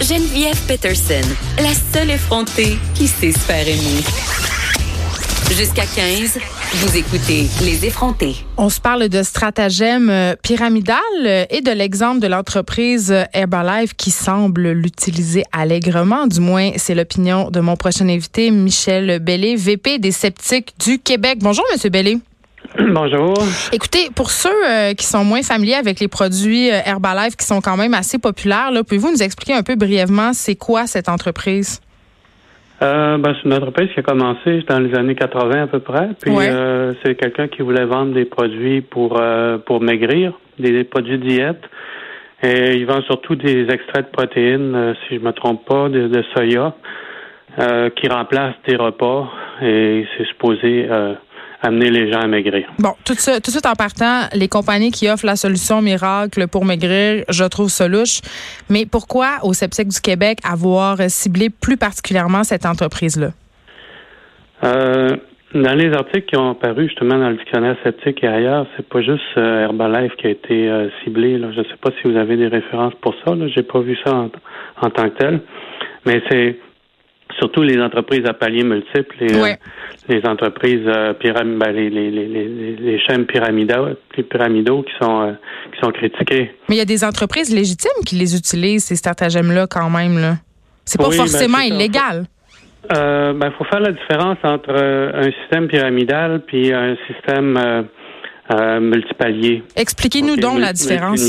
Geneviève 0.00 0.60
Peterson, 0.68 1.28
la 1.58 1.74
seule 1.74 2.10
effrontée 2.10 2.78
qui 2.94 3.08
sait 3.08 3.32
se. 3.32 4.00
Jusqu'à 5.50 5.86
15, 5.86 6.38
vous 6.74 6.96
écoutez 6.96 7.48
Les 7.64 7.84
effrontés. 7.84 8.36
On 8.56 8.68
se 8.68 8.80
parle 8.80 9.08
de 9.08 9.24
stratagème 9.24 10.08
euh, 10.08 10.36
pyramidal 10.40 10.98
euh, 11.26 11.46
et 11.50 11.62
de 11.62 11.72
l'exemple 11.72 12.20
de 12.20 12.28
l'entreprise 12.28 13.10
euh, 13.10 13.24
Herbalife 13.32 13.94
qui 13.94 14.12
semble 14.12 14.70
l'utiliser 14.70 15.42
allègrement. 15.50 16.28
Du 16.28 16.38
moins, 16.38 16.70
c'est 16.76 16.94
l'opinion 16.94 17.50
de 17.50 17.58
mon 17.58 17.76
prochain 17.76 18.08
invité, 18.08 18.52
Michel 18.52 19.18
Bellé, 19.18 19.56
VP 19.56 19.98
des 19.98 20.12
sceptiques 20.12 20.74
du 20.78 21.00
Québec. 21.00 21.38
Bonjour, 21.40 21.64
Monsieur 21.72 21.90
Bellé. 21.90 22.18
Bonjour. 22.78 23.34
Écoutez, 23.72 24.08
pour 24.14 24.30
ceux 24.30 24.50
euh, 24.68 24.92
qui 24.94 25.06
sont 25.06 25.24
moins 25.24 25.42
familiers 25.42 25.74
avec 25.76 26.00
les 26.00 26.08
produits 26.08 26.70
euh, 26.70 26.78
Herbalife 26.84 27.36
qui 27.36 27.46
sont 27.46 27.60
quand 27.60 27.76
même 27.76 27.94
assez 27.94 28.18
populaires, 28.18 28.70
pouvez-vous 28.86 29.10
nous 29.12 29.22
expliquer 29.22 29.54
un 29.54 29.62
peu 29.62 29.74
brièvement 29.74 30.32
c'est 30.32 30.54
quoi 30.56 30.86
cette 30.86 31.08
entreprise? 31.08 31.80
Euh, 32.82 33.16
ben, 33.18 33.34
c'est 33.36 33.48
une 33.48 33.54
entreprise 33.54 33.88
qui 33.94 34.00
a 34.00 34.02
commencé 34.02 34.62
dans 34.68 34.78
les 34.78 34.94
années 34.94 35.14
80 35.16 35.62
à 35.62 35.66
peu 35.66 35.80
près. 35.80 36.10
Puis 36.20 36.30
Ouais. 36.30 36.48
euh, 36.50 36.92
c'est 37.02 37.14
quelqu'un 37.16 37.48
qui 37.48 37.62
voulait 37.62 37.86
vendre 37.86 38.12
des 38.14 38.24
produits 38.26 38.82
pour 38.82 39.18
euh, 39.20 39.58
pour 39.58 39.80
maigrir, 39.80 40.32
des, 40.58 40.70
des 40.70 40.84
produits 40.84 41.18
diète. 41.18 41.62
Et 42.42 42.74
il 42.74 42.86
vend 42.86 43.02
surtout 43.02 43.34
des 43.34 43.62
extraits 43.68 44.06
de 44.06 44.10
protéines, 44.12 44.94
si 45.08 45.16
je 45.16 45.20
me 45.20 45.32
trompe 45.32 45.64
pas, 45.66 45.88
de, 45.88 46.06
de 46.06 46.22
soya, 46.32 46.72
qui 47.96 48.08
remplacent 48.08 48.54
des 48.68 48.76
repas. 48.76 49.28
Et 49.60 50.06
c'est 50.16 50.24
supposé 50.28 50.86
euh, 50.88 51.14
amener 51.62 51.90
les 51.90 52.12
gens 52.12 52.20
à 52.20 52.26
maigrir. 52.26 52.68
Bon, 52.78 52.94
tout 53.04 53.14
ça, 53.14 53.40
tout 53.40 53.50
de 53.50 53.50
suite 53.50 53.66
en 53.66 53.74
partant, 53.74 54.28
les 54.34 54.48
compagnies 54.48 54.90
qui 54.90 55.08
offrent 55.08 55.26
la 55.26 55.36
solution 55.36 55.82
miracle 55.82 56.46
pour 56.48 56.64
maigrir, 56.64 57.24
je 57.28 57.44
trouve 57.44 57.68
ça 57.68 57.88
louche. 57.88 58.20
Mais 58.70 58.86
pourquoi 58.86 59.38
au 59.42 59.52
Sceptique 59.52 59.88
du 59.88 60.00
Québec 60.00 60.38
avoir 60.48 60.98
ciblé 61.08 61.50
plus 61.50 61.76
particulièrement 61.76 62.44
cette 62.44 62.66
entreprise-là? 62.66 63.30
Euh, 64.64 65.16
dans 65.54 65.74
les 65.74 65.92
articles 65.92 66.26
qui 66.26 66.36
ont 66.36 66.50
apparu 66.50 66.88
justement 66.88 67.18
dans 67.18 67.30
le 67.30 67.36
dictionnaire 67.36 67.76
sceptique 67.82 68.22
et 68.22 68.28
ailleurs, 68.28 68.66
c'est 68.76 68.86
pas 68.86 69.00
juste 69.00 69.22
euh, 69.36 69.62
Herbalife 69.62 70.14
qui 70.16 70.26
a 70.26 70.30
été 70.30 70.68
euh, 70.68 70.88
ciblé. 71.02 71.38
Là. 71.38 71.52
Je 71.52 71.60
ne 71.60 71.64
sais 71.64 71.76
pas 71.80 71.90
si 71.90 72.10
vous 72.10 72.16
avez 72.16 72.36
des 72.36 72.48
références 72.48 72.94
pour 73.00 73.14
ça. 73.24 73.34
Là. 73.34 73.46
J'ai 73.48 73.62
pas 73.62 73.80
vu 73.80 73.96
ça 74.04 74.14
en, 74.14 74.30
en 74.82 74.90
tant 74.90 75.08
que 75.08 75.16
tel. 75.16 75.40
Mais 76.04 76.22
c'est 76.30 76.58
surtout 77.38 77.62
les 77.62 77.80
entreprises 77.80 78.24
à 78.26 78.32
paliers 78.34 78.64
multiples, 78.64 79.14
les, 79.20 79.34
Ouais. 79.40 79.52
euh, 79.52 80.14
les 80.14 80.24
entreprises 80.26 80.86
euh, 80.86 81.12
pyram- 81.14 81.58
ben, 81.58 81.72
les, 81.72 81.88
les, 81.90 82.10
les, 82.10 82.98
chaînes 83.00 83.26
pyramidaux, 83.26 83.88
les 84.16 84.22
pyramidaux 84.22 84.82
qui 84.82 84.92
sont 85.00 85.22
euh, 85.22 85.32
qui 85.72 85.80
sont 85.80 85.90
critiquées. 85.92 86.50
Mais 86.68 86.74
il 86.76 86.78
y 86.78 86.82
a 86.82 86.84
des 86.84 87.04
entreprises 87.04 87.54
légitimes 87.54 88.02
qui 88.04 88.16
les 88.16 88.36
utilisent, 88.36 88.84
ces 88.84 88.96
stratagèmes-là, 88.96 89.66
quand 89.68 89.90
même. 89.90 90.18
Là. 90.18 90.34
C'est 90.84 90.98
pas 90.98 91.08
Oui, 91.08 91.16
ben, 91.16 91.24
forcément 91.26 91.58
illégal. 91.60 92.26
Euh, 92.96 93.32
ben, 93.34 93.50
faut 93.58 93.64
faire 93.64 93.80
la 93.80 93.92
différence 93.92 94.38
entre 94.42 94.72
un 94.72 95.30
système 95.42 95.68
pyramidal 95.68 96.42
puis 96.46 96.72
un 96.72 96.96
système 97.06 97.86
multipalier. 98.80 99.62
Expliquez-nous 99.76 100.36
donc 100.36 100.58
la 100.58 100.72
différence. 100.72 101.22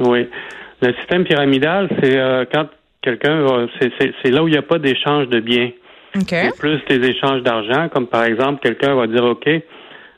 Oui. 0.00 0.28
Le 0.82 0.92
système 0.94 1.24
pyramidal, 1.24 1.88
c'est 2.02 2.18
quand 2.52 2.66
quelqu'un 3.02 3.42
va. 3.42 3.66
c'est- 3.80 3.92
C'est 4.00 4.12
c'est 4.22 4.30
là 4.30 4.42
où 4.42 4.48
il 4.48 4.52
n'y 4.52 4.56
a 4.58 4.62
pas 4.62 4.78
d'échange 4.78 5.28
de 5.28 5.40
biens. 5.40 5.70
OK. 6.16 6.26
C'est 6.28 6.58
plus 6.58 6.78
des 6.88 7.08
échanges 7.08 7.42
d'argent, 7.42 7.88
comme 7.88 8.06
par 8.06 8.24
exemple, 8.24 8.60
quelqu'un 8.62 8.94
va 8.94 9.06
dire 9.06 9.24
OK, 9.24 9.46
euh, 9.48 9.60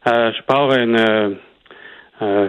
je 0.06 0.42
pars 0.46 0.72
une, 0.74 0.96
euh, 0.98 1.30
euh, 2.22 2.48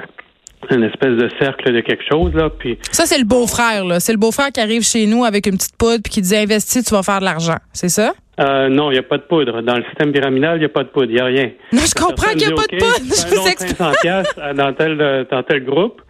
une 0.72 0.84
espèce 0.84 1.16
de 1.16 1.30
cercle 1.40 1.72
de 1.72 1.80
quelque 1.82 2.04
chose, 2.12 2.34
là, 2.34 2.50
puis 2.50 2.80
Ça, 2.92 3.06
c'est 3.06 3.20
le 3.20 3.24
beau-frère. 3.26 3.86
là. 3.86 4.00
C'est 4.00 4.14
le 4.14 4.18
beau-frère 4.18 4.52
qui 4.52 4.60
arrive 4.60 4.82
chez 4.84 5.06
nous 5.06 5.24
avec 5.24 5.46
une 5.46 5.58
petite 5.58 5.78
poudre 5.78 6.00
puis 6.04 6.12
qui 6.14 6.22
dit 6.22 6.36
investis, 6.36 6.84
tu 6.84 6.94
vas 6.96 7.04
faire 7.04 7.20
de 7.20 7.26
l'argent. 7.26 7.58
C'est 7.74 7.90
ça? 7.90 8.14
euh, 8.40 8.68
non, 8.68 8.90
il 8.92 8.94
n'y 8.96 9.00
a 9.00 9.04
pas 9.04 9.18
de 9.18 9.24
poudre. 9.24 9.62
Dans 9.62 9.76
le 9.78 9.84
système 9.86 10.12
pyramidal, 10.12 10.58
il 10.58 10.60
n'y 10.60 10.66
a 10.66 10.70
pas 10.70 10.84
de 10.84 10.90
poudre, 10.90 11.08
il 11.10 11.16
n'y 11.16 11.22
a 11.22 11.26
rien. 11.26 11.52
Non, 11.72 11.80
je 11.86 11.94
comprends 11.94 12.32
qu'il 12.32 12.40
n'y 12.48 12.54
a 12.54 12.56
pas 12.56 12.64
de 12.70 12.78
poudre. 12.78 12.98
Je 13.00 13.28
vous 13.36 13.48
explique. 13.48 13.48
explique. 13.48 13.78
500 13.78 13.92
piastres 14.02 14.40
dans 14.56 14.74
tel, 14.74 15.00
euh, 15.00 15.24
dans 15.32 15.44
tel 15.44 15.64
groupe. 15.64 16.02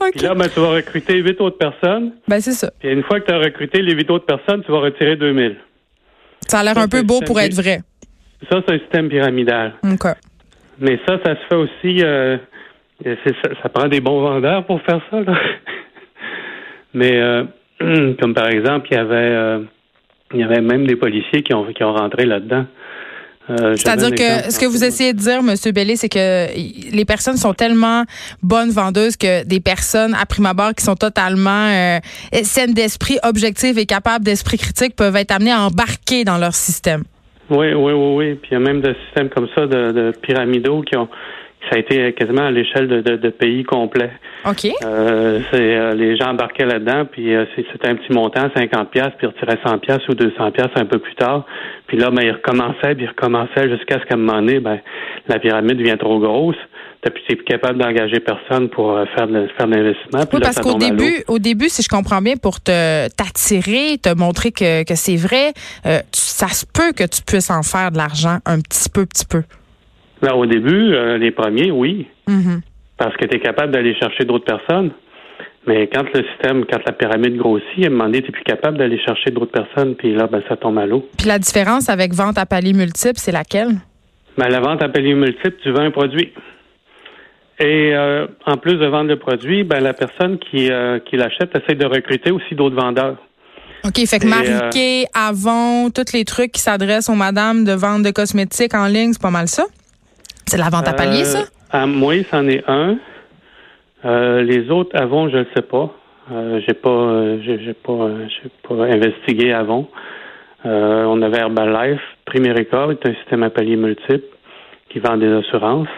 Puis 0.00 0.20
là, 0.20 0.34
ben, 0.34 0.48
tu 0.48 0.60
vas 0.60 0.70
recruter 0.70 1.16
huit 1.18 1.40
autres 1.40 1.58
personnes. 1.58 2.12
Ben, 2.28 2.40
c'est 2.40 2.52
ça. 2.52 2.70
Puis 2.78 2.90
une 2.90 3.02
fois 3.02 3.20
que 3.20 3.26
tu 3.26 3.32
as 3.32 3.38
recruté 3.38 3.82
les 3.82 3.94
huit 3.94 4.10
autres 4.10 4.26
personnes, 4.26 4.62
tu 4.64 4.70
vas 4.70 4.80
retirer 4.80 5.16
2000. 5.16 5.56
Ça 6.46 6.60
a 6.60 6.62
l'air 6.62 6.78
un 6.78 6.88
peu 6.88 7.02
beau 7.02 7.20
pour 7.26 7.40
être 7.40 7.54
vrai. 7.54 7.80
Ça, 8.50 8.60
c'est 8.66 8.74
un 8.74 8.78
système 8.78 9.08
pyramidal. 9.08 9.74
OK. 9.84 10.08
Mais 10.78 10.98
ça, 11.06 11.18
ça 11.24 11.34
se 11.34 11.46
fait 11.48 11.56
aussi. 11.56 12.02
Euh, 12.04 12.38
ça 13.62 13.68
prend 13.68 13.88
des 13.88 14.00
bons 14.00 14.20
vendeurs 14.20 14.64
pour 14.64 14.80
faire 14.82 15.00
ça. 15.10 15.20
Là. 15.20 15.34
Mais 16.94 17.20
euh, 17.20 17.44
comme 18.20 18.34
par 18.34 18.48
exemple, 18.48 18.88
il 18.90 18.94
y 18.94 19.00
avait, 19.00 19.14
euh, 19.16 19.60
il 20.32 20.40
y 20.40 20.44
avait 20.44 20.60
même 20.60 20.86
des 20.86 20.96
policiers 20.96 21.42
qui 21.42 21.54
ont 21.54 21.64
qui 21.72 21.82
ont 21.82 21.94
rentré 21.94 22.24
là-dedans. 22.24 22.66
Euh, 23.50 23.76
C'est-à-dire 23.76 24.10
que 24.10 24.50
ce 24.50 24.58
que 24.58 24.66
vous 24.66 24.84
essayez 24.84 25.12
de 25.12 25.18
dire, 25.18 25.38
M. 25.38 25.54
Bellé, 25.72 25.96
c'est 25.96 26.08
que 26.08 26.46
les 26.94 27.04
personnes 27.04 27.36
sont 27.36 27.54
tellement 27.54 28.04
bonnes 28.42 28.70
vendeuses 28.70 29.16
que 29.16 29.44
des 29.44 29.60
personnes, 29.60 30.14
à 30.14 30.26
prime 30.26 30.46
abord, 30.46 30.74
qui 30.74 30.84
sont 30.84 30.96
totalement 30.96 31.68
euh, 31.68 31.98
saines 32.42 32.74
d'esprit, 32.74 33.18
objectives 33.22 33.78
et 33.78 33.86
capables 33.86 34.24
d'esprit 34.24 34.58
critique 34.58 34.96
peuvent 34.96 35.16
être 35.16 35.32
amenées 35.32 35.52
à 35.52 35.62
embarquer 35.62 36.24
dans 36.24 36.38
leur 36.38 36.54
système. 36.54 37.04
Oui, 37.50 37.72
oui, 37.72 37.92
oui, 37.92 38.14
oui. 38.16 38.34
Puis 38.34 38.50
il 38.50 38.54
y 38.54 38.56
a 38.56 38.60
même 38.60 38.82
des 38.82 38.94
systèmes 39.06 39.30
comme 39.30 39.48
ça 39.54 39.66
de, 39.66 39.92
de 39.92 40.12
pyramidaux 40.20 40.82
qui 40.82 40.96
ont 40.96 41.08
ça 41.70 41.76
a 41.76 41.78
été 41.78 42.12
quasiment 42.14 42.46
à 42.46 42.50
l'échelle 42.50 42.88
de, 42.88 43.00
de, 43.00 43.16
de 43.16 43.28
pays 43.30 43.64
complets. 43.64 44.10
OK. 44.48 44.66
Euh, 44.84 45.40
c'est 45.50 45.76
euh, 45.76 45.94
les 45.94 46.16
gens 46.16 46.30
embarquaient 46.30 46.66
là-dedans, 46.66 47.04
puis 47.10 47.34
euh, 47.34 47.44
c'est- 47.54 47.64
c'était 47.72 47.88
un 47.88 47.96
petit 47.96 48.12
montant, 48.12 48.48
50 48.54 48.90
pièces, 48.90 49.10
puis 49.18 49.26
ils 49.26 49.30
retiraient 49.30 49.58
100 49.64 49.78
pièces 49.78 50.06
ou 50.08 50.14
200 50.14 50.50
pièces 50.52 50.70
un 50.76 50.86
peu 50.86 50.98
plus 50.98 51.14
tard. 51.14 51.44
Puis 51.86 51.96
là, 51.96 52.10
ben 52.10 52.22
ils 52.22 52.32
recommençaient, 52.32 52.94
puis 52.94 53.04
ils 53.04 53.08
recommençaient 53.08 53.68
jusqu'à 53.68 53.98
ce 54.00 54.04
qu'à 54.06 54.14
un 54.14 54.18
moment 54.18 54.40
donné, 54.40 54.60
ben 54.60 54.78
la 55.28 55.38
pyramide 55.38 55.78
devient 55.78 55.96
trop 55.98 56.18
grosse. 56.18 56.56
Plus 57.00 57.22
t'es 57.28 57.36
plus 57.36 57.44
capable 57.44 57.78
d'engager 57.78 58.18
personne 58.20 58.68
pour 58.68 58.98
faire 59.16 59.26
de, 59.28 59.48
faire 59.56 59.66
l'investissement. 59.66 60.20
Oui, 60.32 60.40
parce 60.42 60.58
qu'au 60.60 60.74
début, 60.78 61.22
au 61.28 61.38
début, 61.38 61.68
si 61.70 61.82
je 61.82 61.88
comprends 61.88 62.20
bien, 62.20 62.34
pour 62.36 62.60
te 62.60 63.08
t'attirer, 63.08 63.96
te 64.02 64.14
montrer 64.14 64.50
que, 64.52 64.82
que 64.84 64.94
c'est 64.94 65.16
vrai, 65.16 65.52
tu- 65.84 65.90
ça 66.12 66.48
se 66.48 66.66
peut 66.66 66.92
que 66.92 67.04
tu 67.04 67.22
puisses 67.22 67.50
en 67.50 67.62
faire 67.62 67.92
de 67.92 67.96
l'argent 67.96 68.38
un 68.44 68.60
petit 68.60 68.90
peu, 68.90 69.06
petit 69.06 69.24
peu. 69.24 69.42
Ben, 70.22 70.32
au 70.34 70.46
début, 70.46 70.92
euh, 70.94 71.16
les 71.18 71.30
premiers, 71.30 71.70
oui, 71.70 72.06
Mhm. 72.26 72.60
parce 72.96 73.16
que 73.16 73.24
tu 73.26 73.36
es 73.36 73.40
capable 73.40 73.72
d'aller 73.72 73.94
chercher 73.94 74.24
d'autres 74.24 74.44
personnes. 74.44 74.90
Mais 75.66 75.86
quand 75.92 76.04
le 76.14 76.24
système, 76.32 76.64
quand 76.64 76.80
la 76.86 76.92
pyramide 76.92 77.36
grossit, 77.36 77.84
à 77.84 77.86
un 77.86 77.90
moment 77.90 78.04
donné, 78.04 78.22
tu 78.22 78.32
plus 78.32 78.42
capable 78.42 78.78
d'aller 78.78 78.98
chercher 79.04 79.30
d'autres 79.30 79.52
personnes, 79.52 79.94
puis 79.96 80.14
là, 80.14 80.26
ben, 80.26 80.42
ça 80.48 80.56
tombe 80.56 80.78
à 80.78 80.86
l'eau. 80.86 81.06
Puis 81.18 81.26
la 81.28 81.38
différence 81.38 81.88
avec 81.90 82.14
vente 82.14 82.38
à 82.38 82.46
palier 82.46 82.72
multiple, 82.72 83.16
c'est 83.16 83.32
laquelle? 83.32 83.72
Ben, 84.38 84.48
la 84.48 84.60
vente 84.60 84.82
à 84.82 84.88
palier 84.88 85.14
multiple, 85.14 85.56
tu 85.62 85.70
vends 85.70 85.82
un 85.82 85.90
produit. 85.90 86.32
Et 87.60 87.92
euh, 87.94 88.26
en 88.46 88.56
plus 88.56 88.76
de 88.76 88.86
vendre 88.86 89.08
le 89.10 89.18
produit, 89.18 89.64
ben, 89.64 89.80
la 89.80 89.92
personne 89.92 90.38
qui, 90.38 90.70
euh, 90.70 91.00
qui 91.00 91.16
l'achète 91.16 91.50
essaie 91.56 91.74
de 91.74 91.86
recruter 91.86 92.30
aussi 92.30 92.54
d'autres 92.54 92.76
vendeurs. 92.76 93.16
OK, 93.84 93.98
fait 94.06 94.18
que 94.18 94.26
Et, 94.26 94.28
Mariquet, 94.28 95.06
Avon, 95.12 95.90
tous 95.90 96.12
les 96.12 96.24
trucs 96.24 96.52
qui 96.52 96.60
s'adressent 96.60 97.08
aux 97.10 97.14
madames 97.14 97.64
de 97.64 97.72
vente 97.72 98.02
de 98.02 98.10
cosmétiques 98.10 98.74
en 98.74 98.86
ligne, 98.86 99.12
c'est 99.12 99.22
pas 99.22 99.30
mal 99.30 99.48
ça? 99.48 99.64
C'est 100.48 100.56
la 100.56 100.70
vente 100.70 100.88
à 100.88 100.94
palier, 100.94 101.24
ça? 101.24 101.40
Euh, 101.40 101.44
À 101.70 101.86
moi, 101.86 102.14
c'en 102.30 102.48
est 102.48 102.64
un. 102.66 102.96
Euh, 104.04 104.42
les 104.42 104.70
autres 104.70 104.96
avant, 104.96 105.28
je 105.28 105.36
ne 105.36 105.44
sais 105.54 105.62
pas. 105.62 105.94
Euh, 106.32 106.60
j'ai 106.66 106.74
pas, 106.74 106.88
euh, 106.88 107.38
j'ai 107.44 107.74
pas, 107.74 107.92
euh, 107.92 108.26
j'ai 108.28 108.50
pas 108.66 108.74
investigué 108.84 109.52
avant. 109.52 109.88
On 110.64 111.22
avait 111.22 111.38
Herbalife, 111.38 112.00
Primerica, 112.24 112.88
est 112.90 113.06
un 113.06 113.14
système 113.14 113.42
à 113.42 113.50
palier 113.50 113.76
multiple 113.76 114.24
qui 114.90 114.98
vend 114.98 115.16
des 115.16 115.32
assurances. 115.32 115.88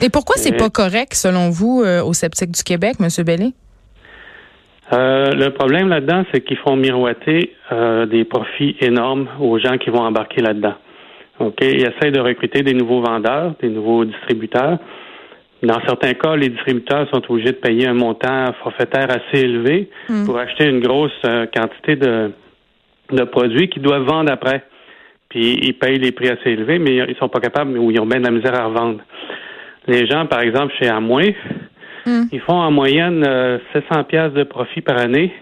Et 0.00 0.10
pourquoi 0.10 0.36
c'est 0.36 0.56
pas 0.56 0.68
correct, 0.68 1.14
selon 1.14 1.50
vous, 1.50 1.82
euh, 1.84 2.02
au 2.02 2.12
Sceptique 2.12 2.50
du 2.50 2.62
Québec, 2.62 2.96
M. 3.00 3.08
Bellé? 3.24 3.52
Le 4.92 5.48
problème 5.48 5.88
là-dedans, 5.88 6.24
c'est 6.32 6.42
qu'ils 6.42 6.58
font 6.58 6.76
miroiter 6.76 7.54
des 8.10 8.24
profits 8.24 8.76
énormes 8.80 9.28
aux 9.40 9.58
gens 9.58 9.78
qui 9.78 9.90
vont 9.90 10.02
embarquer 10.02 10.42
là-dedans. 10.42 10.74
OK? 11.40 11.58
Ils 11.62 11.86
essayent 11.86 12.12
de 12.12 12.20
recruter 12.20 12.62
des 12.62 12.74
nouveaux 12.74 13.00
vendeurs, 13.00 13.54
des 13.60 13.68
nouveaux 13.68 14.04
distributeurs. 14.04 14.78
Dans 15.62 15.80
certains 15.86 16.12
cas, 16.14 16.36
les 16.36 16.48
distributeurs 16.50 17.08
sont 17.10 17.22
obligés 17.30 17.52
de 17.52 17.56
payer 17.56 17.86
un 17.88 17.94
montant 17.94 18.52
forfaitaire 18.62 19.08
assez 19.10 19.42
élevé 19.42 19.88
Hmm. 20.08 20.24
pour 20.26 20.38
acheter 20.38 20.66
une 20.68 20.80
grosse 20.80 21.12
euh, 21.24 21.46
quantité 21.54 21.96
de, 21.96 22.30
de 23.12 23.24
produits 23.24 23.68
qu'ils 23.68 23.82
doivent 23.82 24.04
vendre 24.06 24.30
après. 24.32 24.62
Puis 25.28 25.58
ils 25.62 25.74
payent 25.74 25.98
les 25.98 26.12
prix 26.12 26.28
assez 26.28 26.50
élevés, 26.50 26.78
mais 26.78 26.96
ils 26.96 27.16
sont 27.18 27.28
pas 27.28 27.40
capables 27.40 27.76
ou 27.78 27.90
ils 27.90 28.00
ont 28.00 28.06
bien 28.06 28.20
de 28.20 28.24
la 28.26 28.30
misère 28.30 28.54
à 28.54 28.64
revendre. 28.66 29.00
Les 29.88 30.06
gens, 30.06 30.26
par 30.26 30.40
exemple, 30.40 30.72
chez 30.80 30.88
Amway, 30.88 31.34
Hmm. 32.04 32.26
ils 32.30 32.38
font 32.40 32.54
en 32.54 32.70
moyenne 32.70 33.24
euh, 33.26 33.58
700 33.72 34.04
pièces 34.04 34.32
de 34.32 34.44
profit 34.44 34.80
par 34.80 34.96
année, 34.96 35.32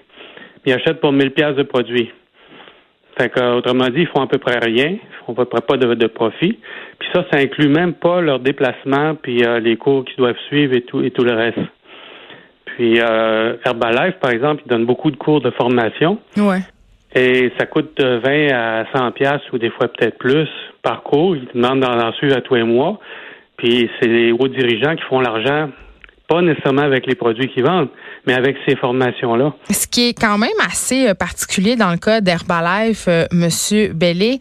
puis 0.63 0.73
ils 0.73 0.73
achètent 0.73 0.99
pour 1.01 1.13
1000 1.13 1.33
pièces 1.33 1.57
de 1.57 1.63
produits. 1.63 2.11
Fait 3.19 3.29
que, 3.29 3.57
autrement 3.57 3.89
dit, 3.89 4.03
ils 4.03 4.07
font 4.09 4.23
à 4.23 4.27
peu 4.27 4.39
près 4.39 4.59
rien, 4.59 4.89
ils 4.91 5.25
font 5.25 5.33
à 5.33 5.37
peu 5.37 5.45
près 5.45 5.61
pas 5.61 5.77
de, 5.77 5.95
de 5.95 6.07
profit. 6.07 6.59
Puis 6.99 7.09
ça, 7.13 7.25
ça 7.31 7.39
inclut 7.39 7.69
même 7.69 7.95
pas 7.95 8.21
leur 8.21 8.41
déplacement, 8.41 9.15
puis 9.15 9.45
euh, 9.45 9.61
les 9.61 9.77
cours 9.77 10.05
qu'ils 10.05 10.17
doivent 10.17 10.39
suivre 10.49 10.75
et 10.75 10.83
tout 10.83 11.01
et 11.01 11.11
tout 11.11 11.23
le 11.23 11.33
reste. 11.33 11.59
Puis 12.65 13.01
euh, 13.01 13.55
Herbalife, 13.65 14.17
par 14.21 14.33
exemple, 14.33 14.63
ils 14.67 14.69
donnent 14.69 14.87
beaucoup 14.87 15.11
de 15.11 15.17
cours 15.17 15.41
de 15.41 15.51
formation. 15.51 16.19
Ouais. 16.37 16.61
Et 17.15 17.53
ça 17.59 17.67
coûte 17.67 17.97
de 17.97 18.17
20 18.17 18.49
à 18.53 18.85
100 18.93 19.13
pièces 19.13 19.43
ou 19.53 19.59
des 19.59 19.71
fois 19.71 19.87
peut-être 19.87 20.19
plus 20.19 20.49
par 20.83 21.05
cours. 21.05 21.37
Ils 21.37 21.47
demandent 21.55 21.81
d'en 21.81 22.09
en 22.09 22.13
suivre 22.15 22.37
à 22.37 22.41
tous 22.41 22.57
les 22.57 22.65
mois. 22.65 22.99
Puis 23.57 23.89
c'est 24.01 24.09
les 24.09 24.33
hauts 24.33 24.49
dirigeants 24.49 24.97
qui 24.97 25.03
font 25.05 25.21
l'argent, 25.21 25.69
pas 26.29 26.43
nécessairement 26.43 26.83
avec 26.83 27.07
les 27.07 27.15
produits 27.15 27.49
qu'ils 27.49 27.65
vendent, 27.65 27.89
mais 28.27 28.35
avec 28.35 28.57
ces 28.67 28.77
formations-là. 28.77 29.55
Ce 29.71 29.87
qui 29.87 30.09
est 30.09 30.19
quand 30.19 30.39
même 30.39 30.51
assez 30.65 31.09
euh, 31.09 31.15
particulier 31.15 31.77
dans 31.77 31.91
le 31.91 31.99
cas 31.99 32.21
d'Herbalife, 32.21 33.07
euh, 33.09 33.27
Monsieur 33.33 33.93
Bellé, 33.93 34.39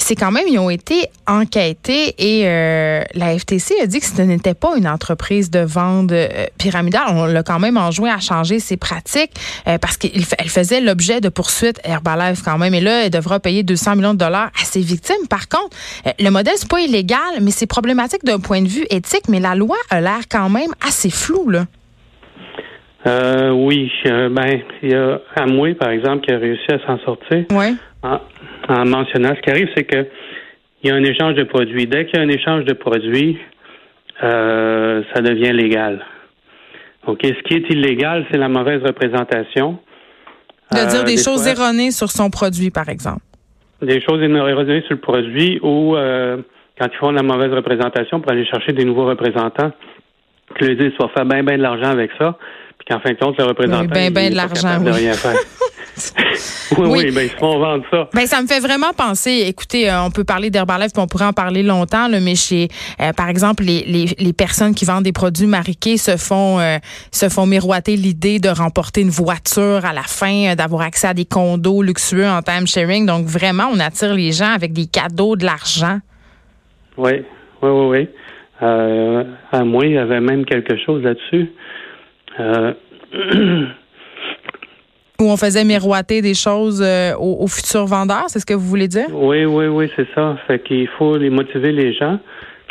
c'est 0.00 0.14
quand 0.14 0.30
même, 0.30 0.46
ils 0.48 0.58
ont 0.60 0.70
été 0.70 1.06
enquêtés 1.26 2.14
et 2.18 2.46
euh, 2.46 3.02
la 3.14 3.36
FTC 3.36 3.74
a 3.82 3.86
dit 3.86 3.98
que 3.98 4.06
ce 4.06 4.22
n'était 4.22 4.54
pas 4.54 4.76
une 4.76 4.86
entreprise 4.86 5.50
de 5.50 5.58
vente 5.58 6.12
euh, 6.12 6.46
pyramidale. 6.56 7.02
On 7.08 7.26
l'a 7.26 7.42
quand 7.42 7.58
même 7.58 7.76
enjoint 7.76 8.14
à 8.14 8.20
changer 8.20 8.60
ses 8.60 8.76
pratiques 8.76 9.32
parce 9.80 9.96
qu'elle 9.96 10.22
faisait 10.22 10.80
l'objet 10.80 11.20
de 11.20 11.28
poursuites 11.28 11.80
Herbalife 11.82 12.42
quand 12.44 12.58
même. 12.58 12.74
Et 12.74 12.80
là, 12.80 13.06
elle 13.06 13.10
devra 13.10 13.40
payer 13.40 13.64
200 13.64 13.96
millions 13.96 14.14
de 14.14 14.18
dollars 14.18 14.50
à 14.60 14.64
ses 14.64 14.80
victimes. 14.80 15.26
Par 15.28 15.48
contre, 15.48 15.76
le 16.18 16.30
modèle, 16.30 16.54
c'est 16.56 16.70
pas 16.70 16.80
illégal, 16.80 17.18
mais 17.42 17.50
c'est 17.50 17.66
problématique 17.66 18.24
d'un 18.24 18.38
point 18.38 18.62
de 18.62 18.68
vue 18.68 18.86
éthique. 18.90 19.28
Mais 19.28 19.40
la 19.40 19.56
loi 19.56 19.76
a 19.90 20.00
l'air 20.00 20.20
quand 20.30 20.48
même 20.48 20.70
assez 20.86 21.10
floue, 21.10 21.50
là. 21.50 21.66
Euh, 23.06 23.50
oui, 23.50 23.90
euh, 24.06 24.28
ben, 24.28 24.60
il 24.82 24.90
y 24.90 24.94
a 24.94 25.20
Amway, 25.36 25.74
par 25.74 25.90
exemple, 25.90 26.26
qui 26.26 26.32
a 26.32 26.38
réussi 26.38 26.66
à 26.72 26.78
s'en 26.86 26.98
sortir 27.04 27.44
Ouais. 27.52 27.72
en, 28.02 28.18
en 28.68 28.84
mentionnant. 28.86 29.34
Ce 29.36 29.40
qui 29.40 29.50
arrive, 29.50 29.68
c'est 29.76 29.84
que 29.84 30.06
il 30.82 30.90
y 30.90 30.92
a 30.92 30.96
un 30.96 31.02
échange 31.04 31.34
de 31.34 31.44
produits. 31.44 31.86
Dès 31.86 32.06
qu'il 32.06 32.18
y 32.18 32.22
a 32.22 32.24
un 32.24 32.28
échange 32.28 32.64
de 32.64 32.72
produits, 32.72 33.38
euh, 34.22 35.02
ça 35.14 35.20
devient 35.22 35.52
légal. 35.52 36.04
OK. 37.06 37.20
Ce 37.24 37.42
qui 37.44 37.54
est 37.54 37.70
illégal, 37.70 38.26
c'est 38.30 38.36
la 38.38 38.48
mauvaise 38.48 38.82
représentation. 38.84 39.78
De 40.72 40.78
Euh, 40.78 40.86
dire 40.86 41.04
des, 41.04 41.16
choses 41.16 41.42
fois- 41.42 41.52
erronées 41.64 41.90
sur 41.90 42.10
son 42.10 42.30
produit, 42.30 42.70
par 42.70 42.88
exemple. 42.88 43.20
des 43.80 44.00
choses 44.02 44.20
érodées 44.22 44.82
sur 44.82 44.94
le 44.94 45.00
produit 45.00 45.60
ou 45.62 45.96
euh, 45.96 46.38
quand 46.78 46.86
ils 46.92 46.96
font 46.98 47.10
de 47.12 47.16
la 47.16 47.22
mauvaise 47.22 47.52
représentation 47.52 48.20
pour 48.20 48.30
aller 48.32 48.44
chercher 48.44 48.72
des 48.72 48.84
nouveaux 48.84 49.06
représentants, 49.06 49.70
que 50.56 50.64
le 50.64 50.74
disent 50.74 50.92
soit 50.96 51.08
faire 51.10 51.24
bien 51.24 51.42
ben 51.44 51.56
de 51.56 51.62
l'argent 51.62 51.90
avec 51.90 52.10
ça, 52.18 52.36
qu'en 52.88 53.00
fin 53.00 53.10
de 53.10 53.18
compte, 53.18 53.36
le 53.38 53.44
représentant 53.44 53.80
Oui, 53.82 53.88
ben, 53.88 54.12
ben 54.12 54.30
de 54.30 54.36
l'argent, 54.36 54.78
oui. 54.82 54.90
rien 54.90 55.12
faire. 55.12 55.34
oui, 56.78 56.86
Oui. 56.88 57.02
oui, 57.06 57.10
ben 57.12 57.28
font 57.38 57.58
vendre 57.58 57.84
ça. 57.90 58.08
Ben, 58.14 58.26
ça 58.26 58.40
me 58.40 58.46
fait 58.46 58.60
vraiment 58.60 58.92
penser, 58.96 59.44
écoutez, 59.46 59.90
euh, 59.90 60.02
on 60.04 60.10
peut 60.10 60.24
parler 60.24 60.48
d'Herbalife, 60.50 60.92
puis 60.92 61.02
on 61.02 61.06
pourrait 61.06 61.26
en 61.26 61.32
parler 61.32 61.62
longtemps, 61.62 62.08
là, 62.08 62.20
mais 62.20 62.34
chez, 62.34 62.68
euh, 63.00 63.12
par 63.12 63.28
exemple, 63.28 63.64
les, 63.64 63.82
les, 63.84 64.06
les 64.18 64.32
personnes 64.32 64.74
qui 64.74 64.84
vendent 64.84 65.02
des 65.04 65.12
produits 65.12 65.46
mariqués 65.46 65.96
se 65.96 66.16
font, 66.16 66.60
euh, 66.60 66.78
se 67.10 67.28
font 67.28 67.46
miroiter 67.46 67.96
l'idée 67.96 68.38
de 68.38 68.48
remporter 68.48 69.00
une 69.00 69.10
voiture 69.10 69.84
à 69.84 69.92
la 69.92 70.02
fin, 70.02 70.54
d'avoir 70.54 70.82
accès 70.82 71.08
à 71.08 71.14
des 71.14 71.24
condos 71.24 71.82
luxueux 71.82 72.28
en 72.28 72.42
time 72.42 72.66
sharing. 72.66 73.06
Donc, 73.06 73.26
vraiment, 73.26 73.64
on 73.72 73.80
attire 73.80 74.14
les 74.14 74.32
gens 74.32 74.52
avec 74.54 74.72
des 74.72 74.86
cadeaux, 74.86 75.36
de 75.36 75.44
l'argent. 75.44 75.98
Oui, 76.96 77.12
oui, 77.62 77.70
oui, 77.70 77.86
oui. 77.86 78.08
À 78.60 79.64
moi, 79.64 79.86
il 79.86 79.92
y 79.92 79.98
avait 79.98 80.20
même 80.20 80.44
quelque 80.44 80.76
chose 80.84 81.02
là-dessus. 81.02 81.50
Euh, 82.40 82.72
Où 85.20 85.24
on 85.24 85.36
faisait 85.36 85.64
miroiter 85.64 86.22
des 86.22 86.34
choses 86.34 86.80
euh, 86.80 87.12
aux, 87.16 87.42
aux 87.42 87.48
futurs 87.48 87.86
vendeurs, 87.86 88.26
c'est 88.28 88.38
ce 88.38 88.46
que 88.46 88.54
vous 88.54 88.68
voulez 88.68 88.86
dire? 88.86 89.08
oui, 89.12 89.44
oui, 89.44 89.66
oui, 89.66 89.90
c'est 89.96 90.06
ça. 90.14 90.36
Fait 90.46 90.62
qu'il 90.62 90.86
faut 90.96 91.16
les 91.16 91.28
motiver 91.28 91.72
les 91.72 91.92
gens. 91.92 92.20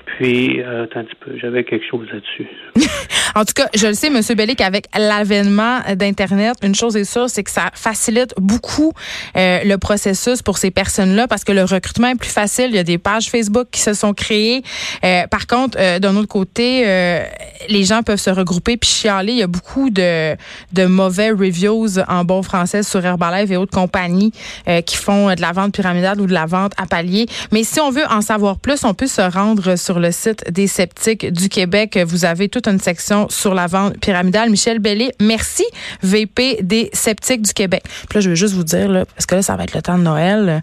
Puis, 0.05 0.61
euh, 0.61 0.85
attends 0.85 1.01
un 1.01 1.03
petit 1.03 1.17
peu, 1.19 1.31
j'avais 1.37 1.65
quelque 1.65 1.85
chose 1.85 2.07
là-dessus. 2.11 2.47
En 3.37 3.45
tout 3.45 3.53
cas, 3.53 3.67
je 3.75 3.85
le 3.85 3.93
sais, 3.93 4.07
M. 4.07 4.19
Bellic, 4.35 4.57
qu'avec 4.57 4.87
l'avènement 4.97 5.81
d'Internet, 5.95 6.55
une 6.63 6.73
chose 6.73 6.97
est 6.97 7.03
sûre, 7.03 7.29
c'est 7.29 7.43
que 7.43 7.51
ça 7.51 7.69
facilite 7.75 8.33
beaucoup 8.37 8.93
euh, 9.35 9.59
le 9.63 9.77
processus 9.77 10.41
pour 10.41 10.57
ces 10.57 10.71
personnes-là 10.71 11.27
parce 11.27 11.43
que 11.43 11.51
le 11.51 11.63
recrutement 11.63 12.07
est 12.07 12.15
plus 12.15 12.31
facile. 12.31 12.69
Il 12.69 12.75
y 12.75 12.79
a 12.79 12.83
des 12.83 12.97
pages 12.97 13.29
Facebook 13.29 13.67
qui 13.71 13.81
se 13.81 13.93
sont 13.93 14.15
créées. 14.15 14.63
Euh, 15.03 15.27
par 15.27 15.45
contre, 15.45 15.77
euh, 15.79 15.99
d'un 15.99 16.15
autre 16.15 16.27
côté, 16.27 16.81
euh, 16.87 17.23
les 17.69 17.83
gens 17.83 18.01
peuvent 18.01 18.19
se 18.19 18.31
regrouper 18.31 18.75
puis 18.75 18.89
chialer. 18.89 19.33
Il 19.33 19.37
y 19.37 19.43
a 19.43 19.47
beaucoup 19.47 19.91
de, 19.91 20.35
de 20.73 20.85
mauvais 20.85 21.29
reviews 21.29 21.99
en 22.07 22.23
bon 22.23 22.41
français 22.41 22.81
sur 22.81 23.05
Herbalife 23.05 23.51
et 23.51 23.57
autres 23.57 23.71
compagnies 23.71 24.31
euh, 24.67 24.81
qui 24.81 24.97
font 24.97 25.35
de 25.35 25.41
la 25.41 25.51
vente 25.51 25.75
pyramidale 25.75 26.19
ou 26.19 26.25
de 26.25 26.33
la 26.33 26.47
vente 26.47 26.73
à 26.77 26.87
palier. 26.87 27.27
Mais 27.51 27.63
si 27.63 27.79
on 27.79 27.91
veut 27.91 28.07
en 28.09 28.21
savoir 28.21 28.57
plus, 28.57 28.83
on 28.83 28.95
peut 28.95 29.05
se 29.05 29.21
rendre 29.21 29.75
sur 29.75 29.99
le 29.99 30.11
site 30.11 30.51
des 30.51 30.65
sceptiques 30.65 31.31
du 31.31 31.49
Québec. 31.49 31.99
Vous 32.03 32.25
avez 32.25 32.49
toute 32.49 32.67
une 32.67 32.79
section 32.79 33.26
sur 33.29 33.53
la 33.53 33.67
vente 33.67 33.99
pyramidale. 33.99 34.49
Michel 34.49 34.79
Bellé, 34.79 35.11
merci, 35.19 35.65
VP 36.03 36.59
des 36.61 36.89
sceptiques 36.93 37.41
du 37.41 37.53
Québec. 37.53 37.83
Puis 38.09 38.17
là, 38.17 38.21
je 38.21 38.29
veux 38.29 38.35
juste 38.35 38.53
vous 38.53 38.63
dire, 38.63 38.89
là, 38.89 39.05
parce 39.05 39.25
que 39.25 39.35
là, 39.35 39.41
ça 39.41 39.55
va 39.55 39.63
être 39.63 39.75
le 39.75 39.81
temps 39.81 39.97
de 39.97 40.03
Noël. 40.03 40.61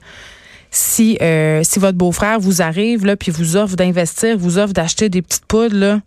Si, 0.70 1.16
euh, 1.22 1.62
si 1.62 1.78
votre 1.78 1.96
beau-frère 1.96 2.40
vous 2.40 2.60
arrive, 2.60 3.06
là, 3.06 3.16
puis 3.16 3.30
vous 3.30 3.56
offre 3.56 3.76
d'investir, 3.76 4.36
vous 4.36 4.58
offre 4.58 4.72
d'acheter 4.72 5.08
des 5.08 5.22
petites 5.22 5.46
poudres, 5.46 5.76
là, 5.76 6.00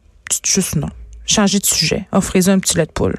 juste 0.45 0.75
non. 0.75 0.89
Changez 1.25 1.59
de 1.59 1.65
sujet. 1.65 2.07
Offrez-y 2.12 2.50
un 2.50 2.60
petit 2.60 2.77
lait 2.77 2.86
de 2.86 2.92
poule. 2.92 3.15